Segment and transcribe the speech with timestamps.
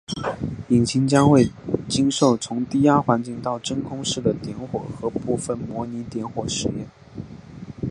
[0.69, 1.47] 引擎将会
[1.87, 6.87] 经受从低压环境到真空室的点火和部分模拟点火实验。